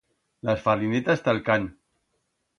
Las 0.47 0.63
farinetas 0.63 1.23
ta'l 1.29 1.43
can. 1.51 1.69